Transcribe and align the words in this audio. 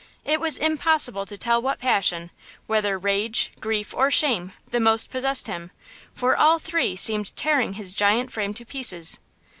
It 0.25 0.39
was 0.41 0.57
impossible 0.57 1.27
to 1.27 1.37
tell 1.37 1.61
what 1.61 1.77
passion–whether 1.77 2.97
rage, 2.97 3.53
grief 3.59 3.93
or 3.93 4.09
shame–the 4.09 4.79
most 4.79 5.11
possessed 5.11 5.45
him, 5.45 5.69
for 6.11 6.35
all 6.35 6.57
three 6.57 6.95
seemed 6.95 7.35
tearing 7.35 7.73
his 7.73 7.93
giant 7.93 8.31
frame 8.31 8.55
to 8.55 8.65
pieces. 8.65 9.19